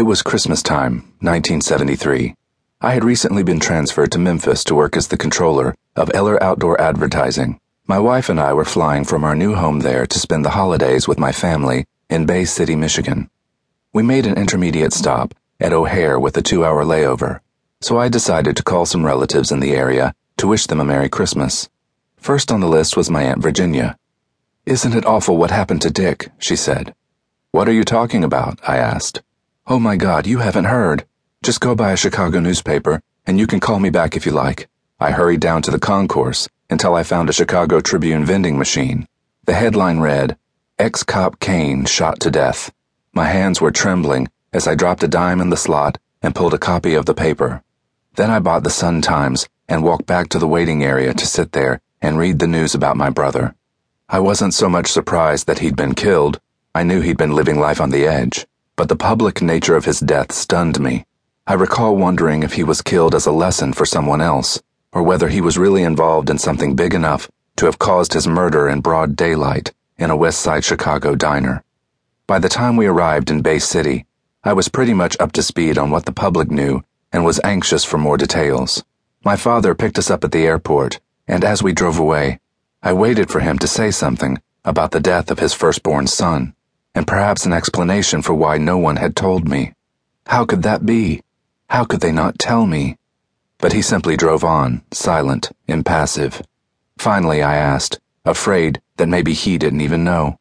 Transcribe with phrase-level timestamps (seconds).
[0.00, 2.34] It was Christmas time, 1973.
[2.80, 6.80] I had recently been transferred to Memphis to work as the controller of Eller Outdoor
[6.80, 7.60] Advertising.
[7.86, 11.06] My wife and I were flying from our new home there to spend the holidays
[11.06, 13.28] with my family in Bay City, Michigan.
[13.92, 17.40] We made an intermediate stop at O'Hare with a two hour layover,
[17.82, 21.10] so I decided to call some relatives in the area to wish them a Merry
[21.10, 21.68] Christmas.
[22.16, 23.98] First on the list was my Aunt Virginia.
[24.64, 26.30] Isn't it awful what happened to Dick?
[26.38, 26.94] she said.
[27.50, 28.60] What are you talking about?
[28.66, 29.20] I asked.
[29.70, 31.04] Oh my God, you haven't heard.
[31.44, 34.68] Just go buy a Chicago newspaper, and you can call me back if you like.
[34.98, 39.06] I hurried down to the concourse until I found a Chicago Tribune vending machine.
[39.44, 40.36] The headline read,
[40.76, 42.72] Ex cop Cain shot to death.
[43.12, 46.58] My hands were trembling as I dropped a dime in the slot and pulled a
[46.58, 47.62] copy of the paper.
[48.16, 51.52] Then I bought the Sun Times and walked back to the waiting area to sit
[51.52, 53.54] there and read the news about my brother.
[54.08, 56.40] I wasn't so much surprised that he'd been killed.
[56.74, 58.48] I knew he'd been living life on the edge
[58.80, 61.04] but the public nature of his death stunned me.
[61.46, 64.58] I recall wondering if he was killed as a lesson for someone else,
[64.90, 68.70] or whether he was really involved in something big enough to have caused his murder
[68.70, 71.62] in broad daylight in a West Side Chicago diner.
[72.26, 74.06] By the time we arrived in Bay City,
[74.44, 77.84] I was pretty much up to speed on what the public knew and was anxious
[77.84, 78.82] for more details.
[79.22, 82.40] My father picked us up at the airport, and as we drove away,
[82.82, 86.54] I waited for him to say something about the death of his firstborn son
[86.94, 89.72] and perhaps an explanation for why no one had told me.
[90.26, 91.22] How could that be?
[91.68, 92.98] How could they not tell me?
[93.58, 96.42] But he simply drove on, silent, impassive.
[96.98, 100.38] Finally, I asked, afraid that maybe he didn't even know.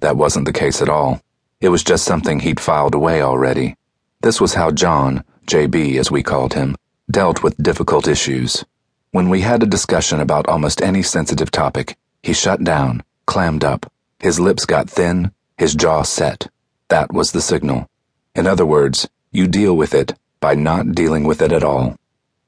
[0.00, 1.20] That wasn't the case at all.
[1.60, 3.76] It was just something he'd filed away already.
[4.20, 6.76] This was how John, JB as we called him,
[7.10, 8.64] dealt with difficult issues.
[9.10, 13.90] When we had a discussion about almost any sensitive topic, he shut down, clammed up,
[14.20, 16.48] his lips got thin, his jaw set.
[16.88, 17.88] That was the signal.
[18.36, 21.96] In other words, you deal with it by not dealing with it at all.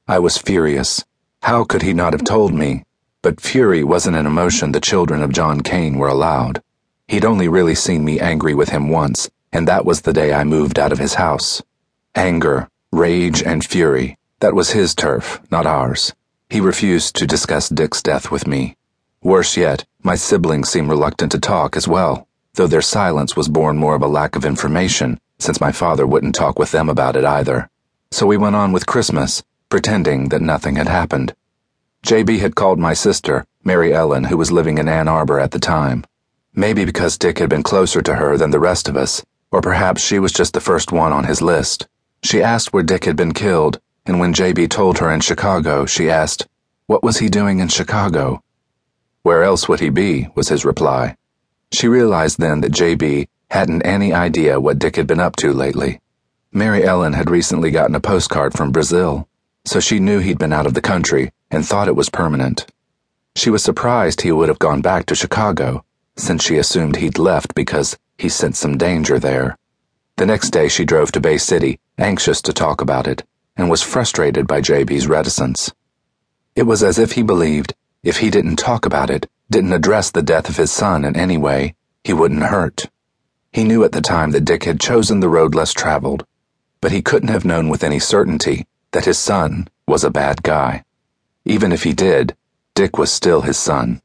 [0.07, 1.03] I was furious.
[1.43, 2.85] How could he not have told me?
[3.21, 6.63] But fury wasn't an emotion the children of John Cain were allowed.
[7.09, 10.45] He'd only really seen me angry with him once, and that was the day I
[10.45, 11.61] moved out of his house.
[12.15, 16.13] Anger, rage, and fury, that was his turf, not ours.
[16.49, 18.77] He refused to discuss Dick's death with me.
[19.21, 23.77] Worse yet, my siblings seemed reluctant to talk as well though their silence was born
[23.77, 27.25] more of a lack of information, since my father wouldn't talk with them about it
[27.25, 27.69] either.
[28.11, 31.33] So we went on with Christmas, pretending that nothing had happened.
[32.05, 35.59] JB had called my sister, Mary Ellen, who was living in Ann Arbor at the
[35.59, 36.03] time.
[36.53, 40.03] Maybe because Dick had been closer to her than the rest of us, or perhaps
[40.03, 41.87] she was just the first one on his list.
[42.23, 46.09] She asked where Dick had been killed, and when JB told her in Chicago, she
[46.09, 46.47] asked,
[46.87, 48.43] What was he doing in Chicago?
[49.23, 50.27] Where else would he be?
[50.35, 51.15] was his reply.
[51.73, 56.01] She realized then that JB hadn't any idea what Dick had been up to lately.
[56.51, 59.27] Mary Ellen had recently gotten a postcard from Brazil,
[59.65, 62.65] so she knew he'd been out of the country and thought it was permanent.
[63.35, 65.85] She was surprised he would have gone back to Chicago,
[66.17, 69.57] since she assumed he'd left because he sensed some danger there.
[70.17, 73.23] The next day she drove to Bay City, anxious to talk about it,
[73.55, 75.71] and was frustrated by JB's reticence.
[76.55, 80.21] It was as if he believed if he didn't talk about it, didn't address the
[80.21, 81.75] death of his son in any way,
[82.05, 82.85] he wouldn't hurt.
[83.51, 86.25] He knew at the time that Dick had chosen the road less traveled,
[86.79, 90.85] but he couldn't have known with any certainty that his son was a bad guy.
[91.43, 92.33] Even if he did,
[92.75, 94.01] Dick was still his son.